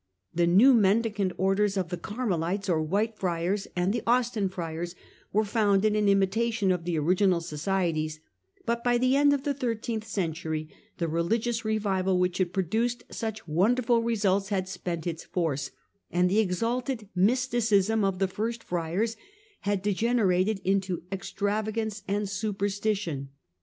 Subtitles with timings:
[0.33, 4.95] The new Mendicant Orders of the Carmelites or White Friars The and the Austin F'riars
[5.31, 8.19] were founded in imitation of the and Austin original societies,
[8.65, 13.03] but by the end of the thirteenth ^"^" century the religious revival which had produced
[13.11, 15.69] such wonderful results had spent its force,
[16.09, 19.15] and the exalted mysticism of the first friars
[19.59, 23.29] had degenerated into extra vagance and superstition.